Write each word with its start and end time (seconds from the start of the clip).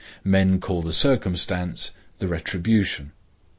Men 0.23 0.59
call 0.59 0.81
the 0.81 0.93
circumstance 0.93 1.91
the 2.17 2.27
retribution. 2.27 3.11